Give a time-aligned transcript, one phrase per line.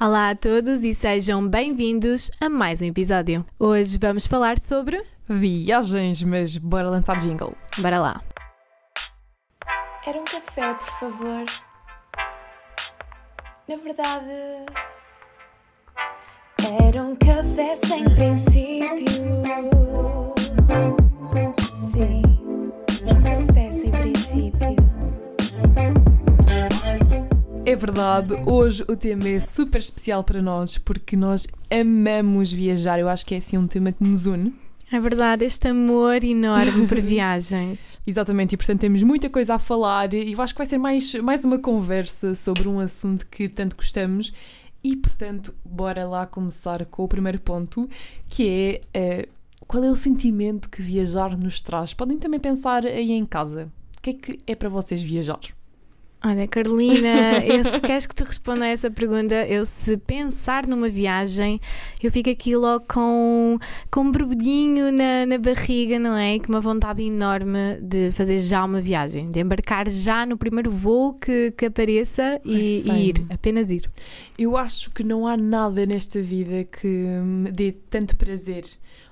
[0.00, 3.44] Olá a todos e sejam bem-vindos a mais um episódio.
[3.58, 5.04] Hoje vamos falar sobre.
[5.28, 7.52] Viagens, mas bora lançar jingle.
[7.78, 8.22] Bora lá.
[10.06, 11.44] Era um café, por favor.
[13.68, 14.66] Na verdade,
[16.86, 19.87] era um café sem princípio.
[27.68, 32.98] É verdade, hoje o tema é super especial para nós porque nós amamos viajar.
[32.98, 34.54] Eu acho que é assim um tema que nos une.
[34.90, 38.00] É verdade, este amor enorme por viagens.
[38.06, 41.14] Exatamente, e portanto temos muita coisa a falar e eu acho que vai ser mais,
[41.16, 44.32] mais uma conversa sobre um assunto que tanto gostamos.
[44.82, 47.86] E portanto, bora lá começar com o primeiro ponto,
[48.30, 49.28] que é eh,
[49.66, 51.92] qual é o sentimento que viajar nos traz?
[51.92, 53.70] Podem também pensar aí em casa.
[53.98, 55.57] O que é que é para vocês viajar?
[56.24, 60.88] Olha, Carolina, eu, se queres que te responda a essa pergunta, eu se pensar numa
[60.88, 61.60] viagem,
[62.02, 63.56] eu fico aqui logo com,
[63.88, 66.40] com um borbulhinho na, na barriga, não é?
[66.40, 71.14] Com uma vontade enorme de fazer já uma viagem, de embarcar já no primeiro voo
[71.14, 73.88] que, que apareça e, e ir, apenas ir.
[74.36, 78.64] Eu acho que não há nada nesta vida que me dê tanto prazer.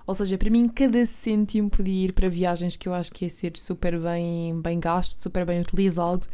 [0.07, 3.31] Ou seja, para mim, cada cêntimo podia ir para viagens que eu acho que ia
[3.31, 6.27] ser super bem, bem gasto, super bem utilizado.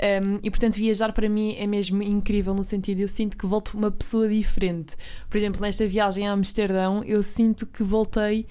[0.00, 3.74] Um, e portanto, viajar para mim é mesmo incrível no sentido, eu sinto que volto
[3.74, 4.96] uma pessoa diferente.
[5.28, 8.46] Por exemplo, nesta viagem a Amsterdão, eu sinto que voltei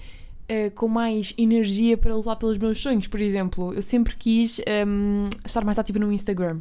[0.52, 3.06] eh, com mais energia para lutar pelos meus sonhos.
[3.06, 6.60] Por exemplo, eu sempre quis um, estar mais ativa no Instagram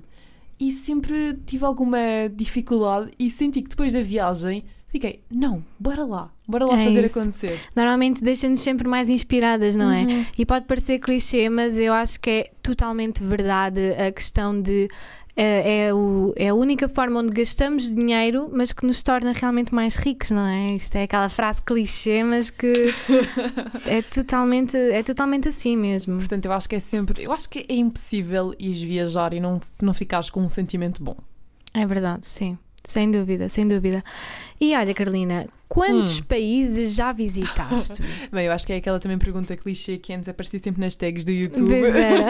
[0.59, 1.97] e sempre tive alguma
[2.31, 7.05] dificuldade e senti que depois da viagem fiquei, não, bora lá, bora lá É fazer
[7.05, 7.17] isso.
[7.19, 7.59] acontecer.
[7.75, 10.01] Normalmente deixa-nos sempre mais inspiradas, não é?
[10.03, 10.25] Uhum.
[10.37, 14.87] E pode parecer clichê, mas eu acho que é totalmente verdade a questão de.
[15.37, 19.73] eh, É, o- é a única forma onde gastamos dinheiro, mas que nos torna realmente
[19.73, 20.75] mais ricos, não é?
[20.75, 22.93] Isto é aquela frase clichê, mas que
[23.85, 26.17] é totalmente, é totalmente assim mesmo.
[26.17, 29.61] Portanto, eu acho que é sempre, eu acho que é impossível ires viajar e não,
[29.81, 31.15] não ficares com um sentimento bom.
[31.73, 32.57] É verdade, sim.
[32.89, 34.03] Sem dúvida, sem dúvida.
[34.59, 36.23] E olha, Carolina, quantos Hum.
[36.27, 38.01] países já visitaste?
[38.33, 41.23] Bem, eu acho que é aquela também pergunta clichê que antes aparecia sempre nas tags
[41.23, 41.71] do YouTube.
[41.71, 42.25] Era.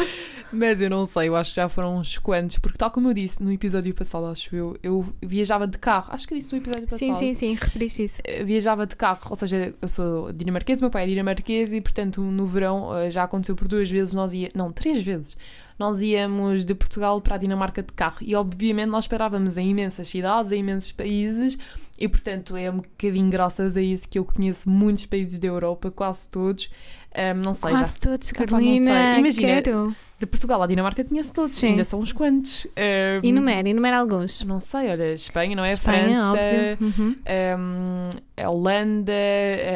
[0.52, 3.14] Mas eu não sei, eu acho que já foram uns quantos, porque tal como eu
[3.14, 6.08] disse no episódio passado, acho eu, eu viajava de carro.
[6.12, 6.98] Acho que disse no episódio passado.
[6.98, 8.22] sim, sim, sim, referiste isso.
[8.24, 12.20] eh, viajava de carro, ou seja, eu sou dinamarquesa, meu pai é dinamarquês e, portanto,
[12.20, 15.36] no verão eh, já aconteceu por duas vezes, nós ia, não, três vezes,
[15.80, 20.06] nós íamos de Portugal para a Dinamarca de carro e, obviamente, nós parávamos em imensas
[20.08, 21.58] cidades, em imensos países
[21.98, 25.90] e, portanto, é um bocadinho graças a isso que eu conheço muitos países da Europa,
[25.90, 26.70] quase todos.
[27.14, 29.18] Ahm, não sei, já Quase todos, Epá, não Carolina.
[29.18, 29.96] Imagina, quero.
[30.18, 31.68] de Portugal à Dinamarca conheço todos, Sim.
[31.68, 32.66] ainda são uns quantos.
[32.76, 34.44] Ahm, Enumera, enumera alguns.
[34.44, 35.72] Não sei, olha, Espanha, não é?
[35.72, 36.78] Espanha, França.
[36.78, 37.16] Uhum.
[37.58, 39.12] um, a Holanda,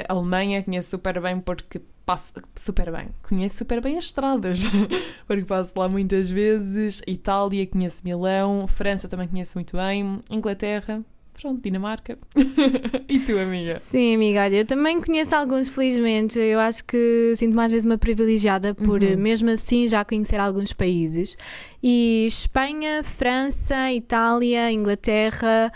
[0.07, 3.09] a Alemanha, conheço super bem porque passo super bem.
[3.23, 4.61] Conheço super bem as estradas,
[5.27, 7.03] porque passo lá muitas vezes.
[7.07, 11.03] Itália, conheço Milão, França também conheço muito bem, Inglaterra,
[11.41, 12.19] pronto, Dinamarca.
[13.09, 13.79] e tu, amiga?
[13.81, 16.39] Sim, amiga, olha, eu também conheço alguns, felizmente.
[16.39, 19.17] Eu acho que sinto mais vezes uma privilegiada por, Uhum.
[19.17, 21.37] mesmo assim, já conhecer alguns países.
[21.83, 25.73] E Espanha, França, Itália, Inglaterra.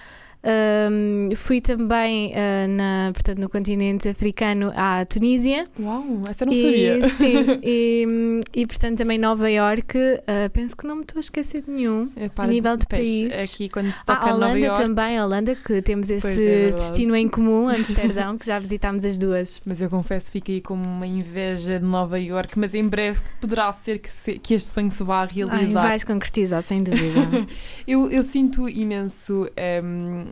[0.91, 5.67] Hum, fui também ah, na, portanto, no continente africano à Tunísia.
[5.79, 7.09] Uau, essa eu não e, sabia.
[7.15, 8.07] Sim, e,
[8.55, 9.99] e portanto também Nova Iorque.
[10.27, 12.09] Ah, penso que não me estou a esquecer de nenhum.
[12.17, 13.53] É, a nível de pois, países.
[13.53, 16.27] Aqui quando se Ah, toca a Nova Holanda York, também, a Holanda, que temos esse
[16.27, 16.75] é, verdade.
[16.75, 19.61] destino em comum, Amsterdão, que já visitámos as duas.
[19.67, 23.73] Mas eu confesso que fiquei com uma inveja de Nova Iorque, mas em breve poderá
[23.73, 25.83] ser que, se- que este sonho se vá a Ai, realizar.
[25.83, 27.47] vais concretizar, sem dúvida.
[27.87, 29.49] Eu, eu sinto imenso
[29.83, 30.27] hum,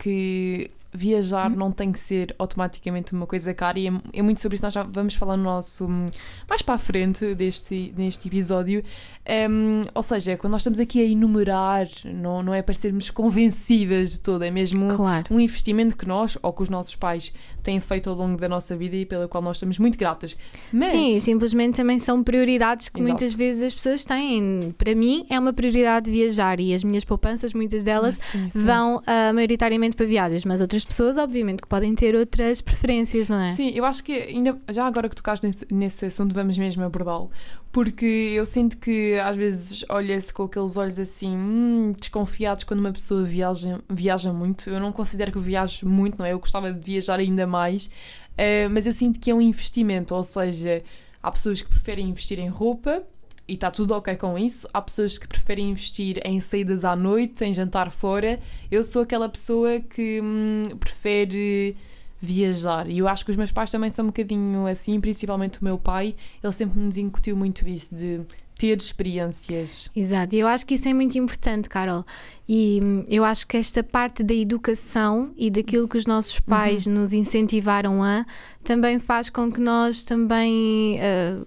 [0.00, 4.54] que viajar não tem que ser automaticamente uma coisa cara e é, é muito sobre
[4.56, 6.06] isso nós já vamos falar no nosso hum,
[6.48, 8.82] mais para a frente deste, neste episódio
[9.28, 14.12] Hum, ou seja, quando nós estamos aqui a enumerar não, não é para sermos convencidas
[14.12, 15.26] de todo, é mesmo claro.
[15.30, 17.32] um investimento que nós ou que os nossos pais
[17.62, 20.36] têm feito ao longo da nossa vida e pela qual nós estamos muito gratas
[20.72, 23.12] mas Sim, simplesmente também são prioridades que Exato.
[23.12, 24.74] muitas vezes as pessoas têm.
[24.76, 28.64] Para mim é uma prioridade viajar e as minhas poupanças, muitas delas, Sim, sim.
[28.64, 33.40] vão ah, maioritariamente para viagens, mas outras pessoas, obviamente, que podem ter outras preferências, não
[33.40, 33.52] é?
[33.52, 37.30] Sim, eu acho que ainda já agora que tocaste nesse, nesse assunto, vamos mesmo abordá-lo.
[37.72, 42.92] Porque eu sinto que às vezes olha-se com aqueles olhos assim, hum, desconfiados quando uma
[42.92, 44.68] pessoa viaja, viaja muito.
[44.68, 46.32] Eu não considero que viajo muito, não é?
[46.32, 47.90] Eu gostava de viajar ainda mais,
[48.36, 50.82] eh, mas eu sinto que é um investimento, ou seja,
[51.22, 53.02] há pessoas que preferem investir em roupa
[53.50, 54.68] e está tudo ok com isso.
[54.72, 58.38] Há pessoas que preferem investir em saídas à noite, em jantar fora.
[58.70, 61.76] Eu sou aquela pessoa que hum, prefere
[62.22, 62.88] viajar.
[62.88, 65.76] E eu acho que os meus pais também são um bocadinho assim, principalmente o meu
[65.76, 66.14] pai.
[66.40, 68.20] Ele sempre nos incutiu muito isso de
[68.56, 69.90] ter experiências.
[69.96, 72.04] Exato, e eu acho que isso é muito importante, Carol.
[72.48, 76.86] E hum, eu acho que esta parte da educação e daquilo que os nossos pais
[76.86, 78.24] nos incentivaram a
[78.62, 81.00] também faz com que nós também.
[81.00, 81.44] uh,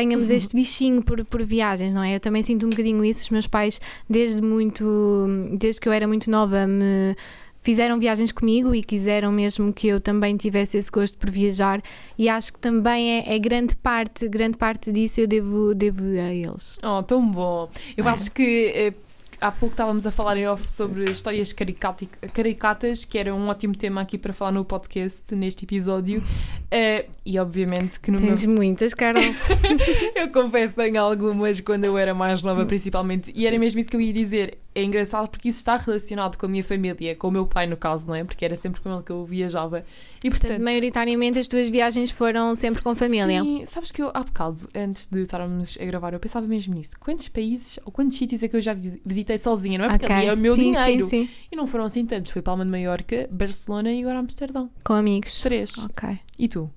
[0.00, 2.16] Tenhamos este bichinho por, por viagens, não é?
[2.16, 3.22] Eu também sinto um bocadinho isso.
[3.22, 5.26] Os meus pais, desde muito,
[5.58, 7.16] desde que eu era muito nova, me
[7.62, 11.82] fizeram viagens comigo e quiseram mesmo que eu também tivesse esse gosto por viajar
[12.16, 16.32] e acho que também é, é grande parte, grande parte disso eu devo, devo a
[16.32, 16.78] eles.
[16.84, 17.68] Oh, tão bom.
[17.96, 18.10] Eu É.
[18.10, 18.92] acho que eh,
[19.40, 24.00] há pouco estávamos a falar em off sobre histórias caricatas, que era um ótimo tema
[24.00, 26.22] aqui para falar no podcast, neste episódio.
[26.70, 29.22] Eh, e obviamente que no meu Tens muitas, Carol.
[30.14, 33.32] Eu confesso, tenho algumas quando eu era mais nova, principalmente.
[33.34, 34.58] E era mesmo isso que eu ia dizer.
[34.78, 37.76] É engraçado porque isso está relacionado com a minha família, com o meu pai, no
[37.78, 38.22] caso, não é?
[38.24, 39.84] Porque era sempre com ele que eu viajava.
[40.22, 40.64] E Portanto, portanto.
[40.64, 43.42] maioritariamente as tuas viagens foram sempre com família.
[43.42, 46.92] Sim, sabes que eu, há bocado, antes de estarmos a gravar, eu pensava mesmo nisso.
[47.00, 49.88] Quantos países ou quantos sítios é que eu já vi- visitei sozinha, não é?
[49.90, 51.08] Porque Ok, ali é o meu sim, dinheiro.
[51.08, 51.30] Sim, sim.
[51.50, 52.30] E não foram assim tantos.
[52.30, 54.68] Foi Palma de Maiorca, Barcelona e agora Amsterdão.
[54.84, 55.40] Com amigos.
[55.40, 55.78] Três.
[55.78, 56.18] Ok.
[56.38, 56.70] E tu?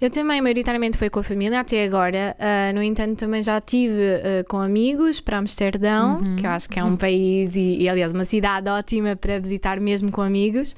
[0.00, 2.36] Eu também, maioritariamente, foi com a família até agora.
[2.38, 6.36] Ah, no entanto, também já estive ah, com amigos para Amsterdão, Uhum.
[6.36, 9.80] que eu acho que é um país e, e, aliás, uma cidade ótima para visitar
[9.80, 10.76] mesmo com amigos.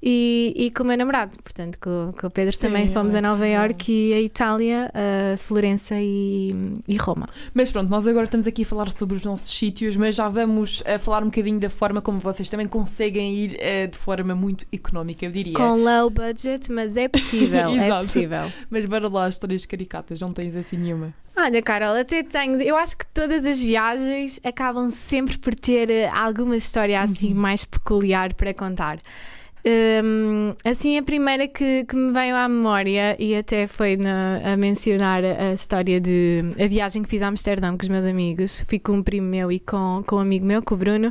[0.00, 3.18] E, e com o meu namorado, portanto, com, com o Pedro Sim, também fomos olha
[3.18, 3.48] a Nova.
[3.48, 6.52] Iorque e a Itália, a Florença e,
[6.86, 7.28] e Roma.
[7.52, 10.84] Mas pronto, nós agora estamos aqui a falar sobre os nossos sítios, mas já vamos
[10.86, 14.64] a falar um bocadinho da forma como vocês também conseguem ir eh, de forma muito
[14.72, 15.54] económica, eu diria.
[15.54, 18.52] Com low budget, mas é possível, é possível.
[18.70, 21.12] Mas bora lá, histórias caricatas, não tens assim nenhuma.
[21.36, 22.60] Olha, Carol, até tenho.
[22.60, 27.64] Eu acho que todas as viagens acabam sempre por ter eh, alguma história assim mais
[27.64, 28.98] peculiar para contar.
[29.66, 34.56] Hum, assim, a primeira que, que me veio à memória, e até foi na- a
[34.56, 38.64] mencionar a história de a viagem que fiz a Amsterdão com os meus amigos.
[38.68, 41.10] Fui com um primo meu e com, com um amigo meu, com o Bruno.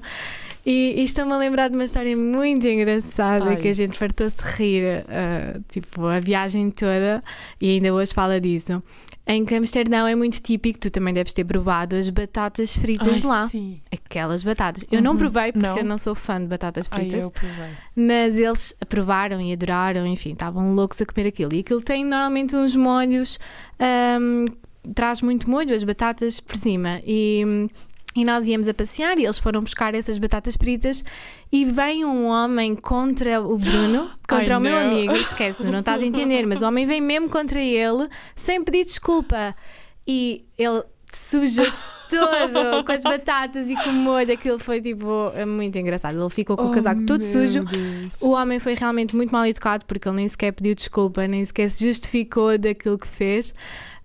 [0.69, 3.55] E, e estou-me a lembrar de uma história muito engraçada Ai.
[3.55, 7.23] que a gente fartou-se de rir, ah, tipo, a viagem toda,
[7.61, 8.83] e ainda hoje fala disso.
[9.25, 13.29] Em que Amsterdão é muito típico, tu também deves ter provado as batatas fritas Ai,
[13.29, 13.47] lá.
[13.47, 13.79] Sim.
[13.89, 14.85] Aquelas batatas.
[14.91, 15.17] Eu não Uhum.
[15.17, 15.77] provei porque Não?
[15.77, 17.69] eu não sou fã de batatas Ai, fritas, eu provei.
[17.95, 21.53] mas eles aprovaram e adoraram, enfim, estavam loucos a comer aquilo.
[21.53, 23.39] E aquilo tem normalmente uns molhos,
[23.79, 24.45] ahm,
[24.93, 26.99] traz muito molho, as batatas por cima.
[27.05, 27.67] E,
[28.17, 31.05] e nós íamos a passear e eles foram buscar essas batatas fritas
[31.51, 34.87] e vem um homem contra o Bruno, contra Ai, o meu não.
[34.87, 35.15] amigo.
[35.15, 38.85] Esquece, tu não estás a entender, mas o homem vem mesmo contra ele sem pedir
[38.85, 39.55] desculpa.
[40.07, 40.83] E ele
[41.13, 44.33] suja-se todo com as batatas e com o molho.
[44.33, 46.19] Aquilo foi tipo é muito engraçado.
[46.19, 47.65] Ele ficou com o Oh, casaco todo sujo.
[47.65, 48.19] Deus.
[48.21, 51.69] O homem foi realmente muito mal educado porque ele nem sequer pediu desculpa, nem sequer
[51.69, 53.53] se justificou daquilo que fez.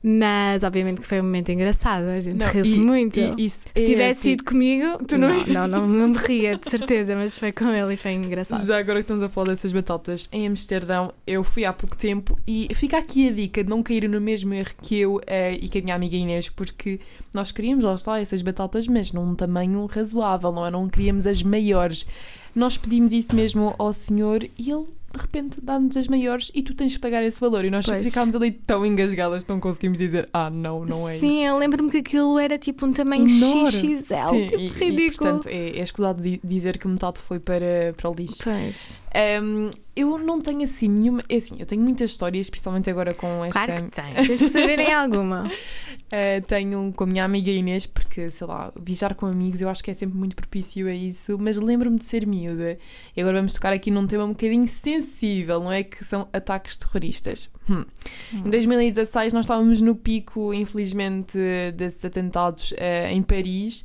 [0.05, 3.21] Mas obviamente que foi um momento engraçado, a gente riu-se muito.
[3.21, 6.17] e isso se é tivesse tipo- sido comigo, Tu não não, não, não, não me
[6.17, 8.67] ria, de certeza, mas foi com ele e foi engraçado.
[8.67, 12.37] Já agora que estamos a falar dessas batatas, em Amsterdão eu fui há pouco tempo
[12.47, 15.69] e fica aqui a dica de não cair no mesmo erro que eu eh, e
[15.69, 16.99] que a minha amiga Inês, porque
[17.33, 20.71] nós queríamos, lá está, essas batatas, mas num tamanho razoável, não é?
[20.71, 22.05] Não queríamos as maiores.
[22.55, 24.85] Nós pedimos isso mesmo ao senhor e ele
[25.15, 27.65] de repente dá-nos as maiores e tu tens que pagar esse valor.
[27.65, 28.05] E nós Pois.
[28.05, 31.47] ficámos ali tão engasgadas que não conseguimos dizer, ah, não, não é Sim, isso.
[31.47, 33.71] eu lembro-me que aquilo era tipo um tamanho Enorme.
[33.71, 35.01] XXL, Sim, tipo e, ridículo.
[35.01, 38.39] E, portanto, é, é escusado di- dizer que metade foi para, para o lixo.
[38.45, 39.03] Pois,
[39.43, 41.23] Um, eu não tenho assim nenhuma.
[41.29, 43.63] É assim, eu tenho muitas histórias, principalmente agora com esta.
[43.67, 45.43] claro que tens, tens que saber em alguma.
[46.13, 49.83] Uh, tenho com a minha amiga Inês, porque sei lá, viajar com amigos eu acho
[49.83, 52.79] que é sempre muito propício a isso, mas lembro-me de ser miúda.
[53.17, 55.83] E agora vamos tocar aqui num tema um bocadinho sensível, não é?
[55.83, 57.51] Que são ataques terroristas.
[57.67, 57.87] Hum.
[58.31, 61.39] Em 2016 nós estávamos no pico, infelizmente,
[61.75, 63.83] desses atentados uh, em Paris.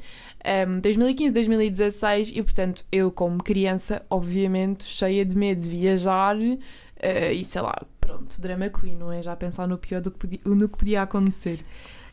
[0.68, 7.32] Um, 2015, 2016, e portanto, eu, como criança, obviamente, cheia de medo de viajar, uh,
[7.34, 9.22] e sei lá, pronto, drama queen, não é?
[9.22, 11.64] Já pensar no pior do que podia, no que podia acontecer.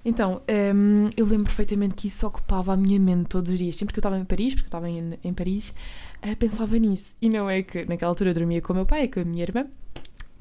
[0.04, 0.42] Então,
[0.74, 3.76] um, eu lembro perfeitamente que isso ocupava a minha mente todos os dias.
[3.76, 5.72] Sempre que eu estava em Paris, porque eu estava em, em Paris,
[6.22, 7.16] uh, pensava nisso.
[7.22, 9.42] E não é que naquela altura eu dormia com o meu pai com a minha
[9.42, 9.66] irmã,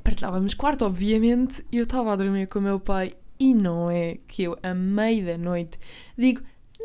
[0.03, 4.17] partilhávamos quarto, obviamente, e eu estava a dormir com o meu pai, e não é
[4.27, 5.79] que eu, a meio da noite,
[6.17, 6.41] digo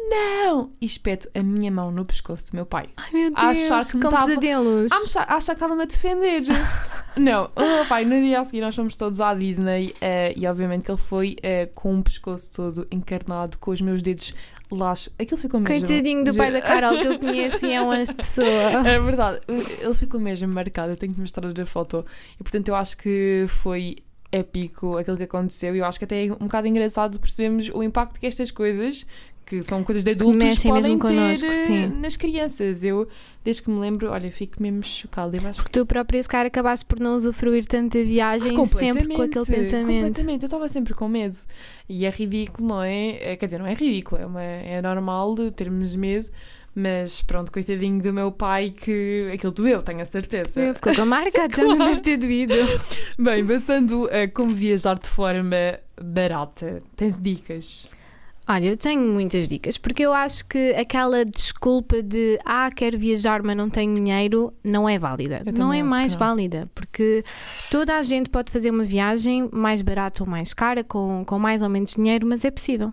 [0.09, 0.73] não!
[0.81, 2.88] E espeto a minha mão no pescoço do meu pai.
[2.97, 4.93] Ai meu Deus, Achar que me com tava- pesadelos.
[4.93, 6.43] A achar, a achar que estava-me a defender.
[7.17, 10.47] Não, o meu pai, no dia a seguir, nós fomos todos à Disney eh, e,
[10.47, 14.33] obviamente, que ele foi eh, com o pescoço todo encarnado, com os meus dedos
[14.71, 15.12] laços.
[15.19, 15.87] Aquilo ficou mesmo.
[15.87, 18.47] Coitadinho do pai da Carol que eu conheço e é um anjo de pessoa.
[18.47, 20.93] É verdade, ele ficou mesmo marcado.
[20.93, 22.05] Eu tenho que mostrar a foto
[22.38, 23.97] e, portanto, eu acho que foi
[24.31, 27.83] épico aquilo que aconteceu e eu acho que até é um bocado engraçado percebemos o
[27.83, 29.07] impacto que estas coisas
[29.49, 31.87] que são coisas de adultos mexem podem mesmo ter connosco, eh, sim.
[32.00, 32.85] nas crianças.
[32.85, 33.09] Eu,
[33.43, 35.38] desde que me lembro, olha, fico mesmo chocada.
[35.38, 39.09] Eu acho Porque tu próprio, esse cara, acabaste por não usufruir tanto da viagem sempre
[39.09, 40.05] com aquele pensamento.
[40.05, 41.35] Completamente, eu estava sempre com medo.
[41.88, 43.33] E é ridículo, não é?
[43.33, 46.28] É, Quer dizer, não é ridículo, é, uma, é normal de termos medo.
[46.75, 50.75] Mas pronto, coitadinho do meu pai que aquilo doeu, tenho a certeza.
[50.75, 51.90] Ficou com a marca, não Claro.
[51.90, 52.55] deve ter doído.
[53.19, 57.88] Bem, passando a como viajar de forma barata, tens dicas?
[58.50, 63.43] Olha, eu tenho muitas dicas, porque eu acho que aquela desculpa de ah, quero viajar,
[63.43, 65.43] mas não tenho dinheiro, não é válida.
[65.45, 66.19] Eu Não é mais não.
[66.19, 67.23] válida, porque
[67.71, 71.61] toda a gente pode fazer uma viagem mais barata ou mais cara, com, com mais
[71.61, 72.93] ou menos dinheiro, mas é possível.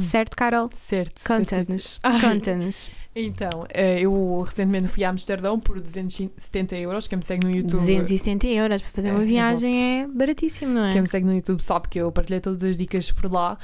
[0.00, 0.70] Certo, Carol?
[0.72, 1.22] Certo.
[1.24, 2.00] Conta-nos.
[2.20, 2.90] Conta-nos.
[3.18, 7.08] Então, eh, eu recentemente fui a Amsterdão por 270 euros.
[7.08, 7.70] Quem me segue no YouTube.
[7.70, 10.92] 270 euros para fazer É, uma viagem é baratíssimo, não é?
[10.92, 13.56] Quem me segue no YouTube sabe que eu partilhei todas as dicas por lá.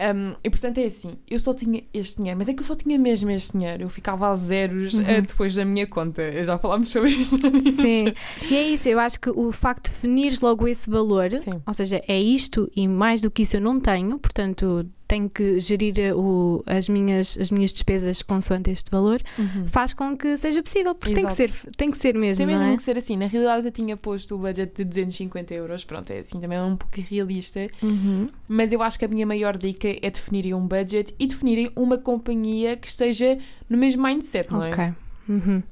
[0.00, 2.74] Um, e portanto é assim, eu só tinha este dinheiro, mas é que eu só
[2.74, 3.82] tinha mesmo este dinheiro.
[3.82, 5.04] Eu ficava a zeros Uhum.
[5.06, 6.22] eh, depois da minha conta.
[6.44, 7.36] Já falámos sobre isto.
[7.72, 8.14] Sim.
[8.48, 11.50] E é isso, eu acho que o facto de definires logo esse valor, Sim.
[11.66, 15.58] ou seja, é isto e mais do que isso eu não tenho, portanto tenho que
[15.58, 18.99] gerir eh, o- as, minhas, as minhas despesas consoante este valor,
[19.38, 19.66] Uhum.
[19.66, 21.70] faz com que seja possível, porque tem que, ser, Exato.
[21.76, 22.76] tem que ser mesmo, Tem mesmo é?
[22.76, 23.16] que ser assim.
[23.16, 25.84] Na realidade eu tinha posto o budget de 250 euros.
[25.84, 27.68] Pronto, é assim, também é um pouco realista.
[27.82, 28.28] Uhum.
[28.48, 31.98] Mas eu acho que a minha maior dica é definirem um budget e definirem uma
[31.98, 33.38] companhia que esteja
[33.68, 34.68] no mesmo mindset, não é?
[34.68, 34.92] Ok.
[35.28, 35.62] Uhum.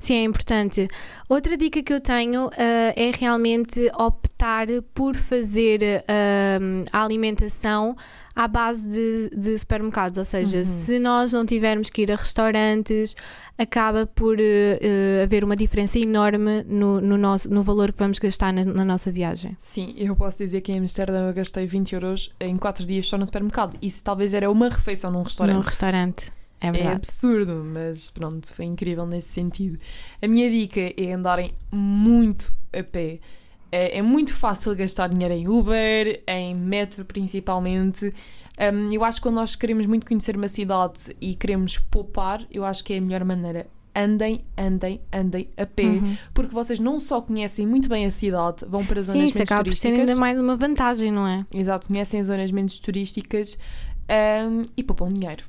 [0.00, 0.88] Sim, é importante.
[1.28, 6.58] Outra dica que eu tenho ah, é realmente optar por fazer ah,
[6.92, 7.96] a alimentação
[8.34, 10.64] à base de, de supermercados, ou seja, Uhum.
[10.66, 13.16] se nós não tivermos que ir a restaurantes,
[13.56, 18.52] acaba por eh, haver uma diferença enorme no, no, nosso, no valor que vamos gastar
[18.52, 19.56] na, na nossa viagem.
[19.58, 23.16] Sim, eu posso dizer que em Amsterdão eu gastei 20 euros em 4 dias só
[23.16, 23.74] no supermercado.
[23.80, 25.54] Isso talvez era uma refeição num restaurante.
[25.54, 26.30] Num restaurante.
[26.60, 29.78] É É absurdo, mas pronto, foi incrível nesse sentido.
[30.22, 33.18] A minha dica é andarem muito a pé.
[33.70, 38.12] É, é muito fácil gastar dinheiro em Uber, em metro principalmente.
[38.72, 42.64] Um, eu acho que quando nós queremos muito conhecer uma cidade e queremos poupar, eu
[42.64, 43.66] acho que é a melhor maneira.
[43.94, 46.16] Andem, andem, andem a pé, Uhum.
[46.34, 49.50] porque vocês não só conhecem muito bem a cidade, vão para zonas Sim, isso menos
[49.50, 50.10] acaba por ser turísticas.
[50.10, 51.38] ainda mais uma vantagem, não é?
[51.52, 53.58] Exato, conhecem zonas menos turísticas
[54.48, 55.44] um, e poupam dinheiro.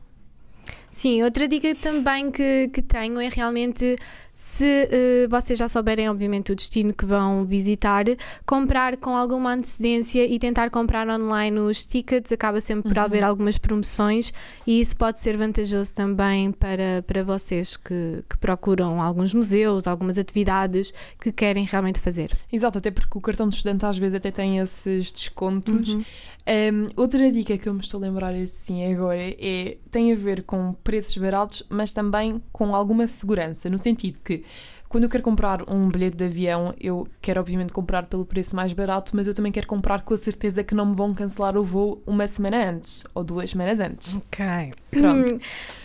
[0.98, 3.96] Sim, outra dica também que, que tenho é realmente,
[4.34, 8.06] se eh, vocês já souberem, obviamente, o destino que vão visitar,
[8.48, 13.04] comprar com alguma antecedência e tentar comprar online os tickets, acaba sempre por Uhum.
[13.04, 14.34] haver algumas promoções
[14.66, 20.18] e isso pode ser vantajoso também para, para vocês que, que procuram alguns museus, algumas
[20.18, 22.32] atividades que querem realmente fazer.
[22.52, 25.94] Exato, até porque o cartão de estudante às vezes até tem esses descontos.
[25.94, 26.04] Uhum.
[26.48, 30.44] Um, outra dica que eu me estou a lembrar assim agora é tem a ver
[30.44, 34.44] com preços baratos, mas também com alguma segurança, no sentido que
[34.88, 38.72] quando eu quero comprar um bilhete de avião, eu quero obviamente comprar pelo preço mais
[38.72, 41.64] barato, mas eu também quero comprar com a certeza que não me vão cancelar o
[41.66, 44.16] voo uma semana antes ou duas semanas antes.
[44.16, 44.46] Ok.
[44.92, 45.38] Pronto.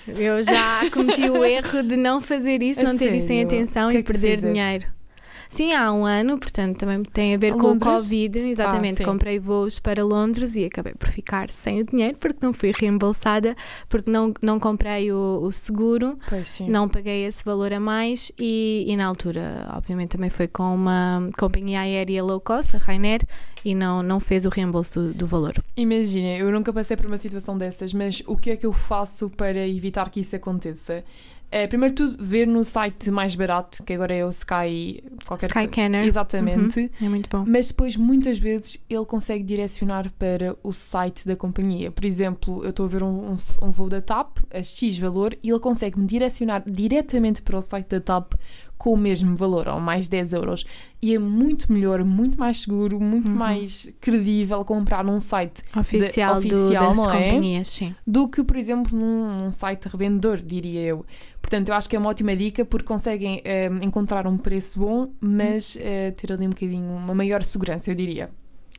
[0.06, 3.46] Eu já cometi o erro de não fazer isso, A não ter isso em sério?
[3.48, 4.86] atenção que é e tu perder dinheiro.
[5.52, 7.82] Sim, há um ano, portanto também tem a ver A com Londres?
[7.92, 8.38] o Covid.
[8.38, 12.54] Exatamente, Ah, comprei voos para Londres e acabei por ficar sem o dinheiro porque não
[12.54, 13.54] fui reembolsada,
[13.86, 16.18] porque não, não comprei o, o seguro,
[16.66, 21.26] não paguei esse valor a mais e, e na altura, obviamente, também foi com uma
[21.38, 23.20] companhia aérea low cost, a Ryanair,
[23.62, 25.52] e não, não fez o reembolso do, do valor.
[25.76, 29.28] Imagina, eu nunca passei por uma situação dessas, mas o que é que eu faço
[29.28, 31.04] para evitar que isso aconteça?
[31.54, 35.04] É, primeiro tudo, ver no site mais barato, que agora é o Sky...
[35.26, 36.04] Qualquer Sky co- Canner.
[36.06, 36.80] Exatamente.
[36.80, 37.44] Uhum, é muito bom.
[37.46, 41.90] Mas depois, muitas vezes, ele consegue direcionar para o site da companhia.
[41.90, 45.36] Por exemplo, eu estou a ver um, um, um voo da TAP a X valor
[45.42, 48.32] e ele consegue-me direcionar diretamente para o site da TAP
[48.78, 50.64] com o mesmo valor, ou mais 10 euros.
[51.00, 53.34] E é muito melhor, muito mais seguro, muito Uhum.
[53.34, 57.28] mais credível comprar num site Oficial, do- oficial, das não é?
[57.30, 57.94] companhias, sim.
[58.06, 61.06] do que, por exemplo, num, num site revendedor, diria eu.
[61.40, 65.12] Portanto, eu acho que é uma ótima dica porque conseguem eh, encontrar um preço bom,
[65.20, 68.30] mas eh, ter ali um bocadinho uma maior segurança, eu diria.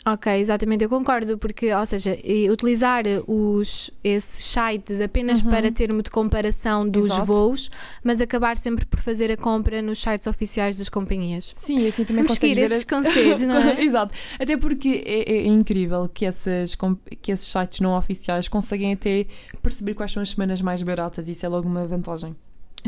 [0.06, 2.18] Ok, exatamente, eu concordo, porque, ou seja,
[2.52, 5.50] utilizar os, esses sites apenas Uhum.
[5.50, 7.26] para termo de comparação dos Exato.
[7.26, 7.72] voos,
[8.04, 11.56] mas acabar sempre por fazer a compra nos sites oficiais das companhias.
[11.58, 13.80] Sim, assim também Vamos consegues ver esses conselhos, não é?
[13.82, 14.14] Exato.
[14.38, 16.76] Até porque é, é incrível que, essas,
[17.22, 19.26] que esses sites não oficiais conseguem até
[19.62, 21.30] perceber quais são as semanas mais baratas.
[21.30, 22.36] Isso é logo uma vantagem.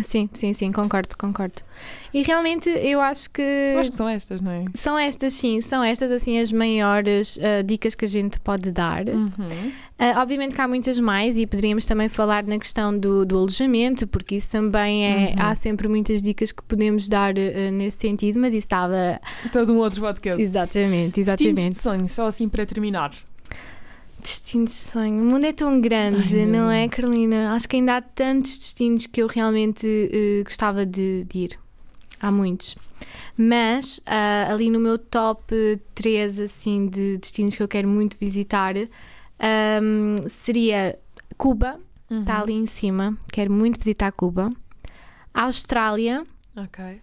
[0.04, 1.62] Sim, sim, sim, concordo, concordo.
[2.14, 3.42] E realmente eu acho que.
[3.42, 4.66] Eu acho que são estas, não é?
[4.74, 9.08] São estas, sim, são estas assim as maiores ah, dicas que a gente pode dar.
[9.08, 9.72] Uhum.
[9.98, 14.06] Ah, obviamente que há muitas mais e poderíamos também falar na questão do, do alojamento,
[14.08, 15.30] porque isso também é.
[15.30, 15.36] Uhum.
[15.40, 19.20] Há sempre muitas dicas que podemos dar ah, nesse sentido, mas isso estava.
[19.52, 20.42] Todo um outro podcast.
[20.42, 21.76] Exatamente, Destinos exatamente.
[21.76, 23.12] de sonho, só assim para terminar.
[24.26, 25.22] Destinos de sonho.
[25.22, 27.54] O mundo é tão grande, Ai, não é, Carolina?
[27.54, 31.60] Acho que ainda há tantos destinos que eu realmente eh, gostava de, de ir.
[32.20, 32.76] Há muitos.
[33.38, 35.54] Mas ah, ali no meu top
[35.94, 38.74] 3 assim, de destinos que eu quero muito visitar
[39.40, 40.98] ahm, seria
[41.38, 41.80] Cuba,
[42.10, 42.22] Uhum.
[42.22, 43.16] está ali em cima.
[43.32, 44.52] Quero muito visitar Cuba.
[45.34, 46.24] Austrália
[46.56, 47.02] Ok.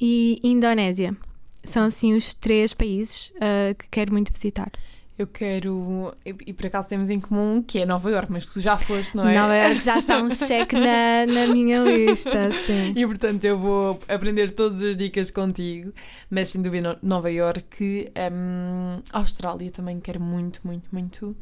[0.00, 1.16] e Indonésia.
[1.64, 4.70] São assim os três países ah, que quero muito visitar.
[5.18, 6.12] Eu quero.
[6.24, 9.16] E, e por acaso temos em comum que é Nova York, mas tu já foste,
[9.16, 9.34] não é?
[9.38, 12.94] Nova Iorque já está um cheque na, na minha lista, sim.
[12.96, 15.92] E portanto eu vou aprender todas as dicas contigo,
[16.30, 21.36] mas sem dúvida No- Nova York, hum, Austrália também quero muito, muito, muito.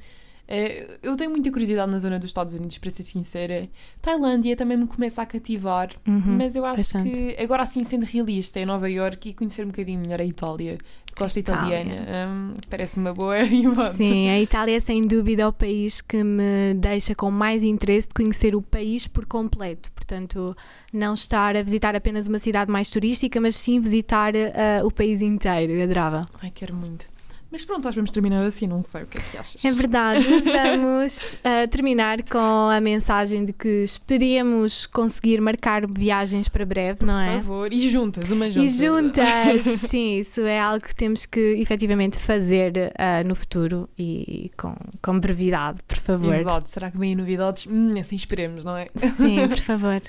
[0.53, 3.69] Eh, eu tenho muita curiosidade na zona dos Estados Unidos, para ser sincera.
[4.03, 7.13] Tailândia também me começa a cativar, Uhum, mas eu acho bastante.
[7.13, 10.77] que agora assim sendo realista é Nova York e conhecer um bocadinho melhor a Itália.
[11.17, 11.97] Costa italiana,
[12.29, 13.97] hum, parece-me uma boa hipótese.
[13.99, 18.15] Sim, a Itália é sem dúvida o país que me deixa com mais interesse de
[18.15, 19.91] conhecer o país por completo.
[19.93, 20.57] Portanto,
[20.93, 25.21] não estar a visitar apenas uma cidade mais turística, mas sim visitar ah, o país
[25.21, 25.73] inteiro.
[25.73, 26.25] Eu adorava.
[26.43, 27.07] Ai, quero muito.
[27.51, 29.65] Mas pronto, nós vamos terminar assim, não sei o que é que achas.
[29.65, 30.25] É verdade.
[30.51, 37.15] Vamos ah, terminar com a mensagem de que esperemos conseguir marcar viagens para breve, não
[37.15, 37.37] Por é?
[37.37, 38.65] favor, e juntas, uma junta.
[38.65, 44.51] E juntas, sim, isso é algo que temos que efetivamente fazer ah, no futuro e
[44.57, 46.35] com, com brevidade, por favor.
[46.35, 46.71] Exato.
[46.71, 47.67] Será que vêm novidades?
[47.67, 48.87] Hum, assim esperemos, não é?
[48.95, 50.01] Sim, por favor.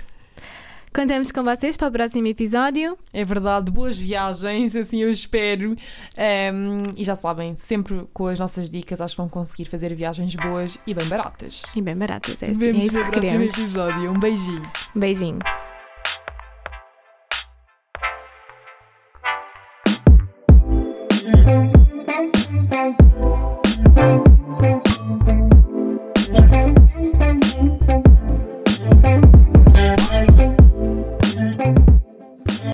[0.94, 2.98] Contamos com vocês para o próximo episódio.
[3.14, 5.74] É verdade, boas viagens, assim eu espero.
[6.18, 10.36] Ehm, e já sabem, sempre com as nossas dicas, acho que vão conseguir fazer viagens
[10.36, 11.62] boas e bem baratas.
[11.76, 13.58] E bem baratas, é, assim, é Vemos isso no que próximo queremos.
[13.58, 14.12] episódio.
[14.12, 14.72] Um beijinho.
[14.94, 15.40] Beijinho.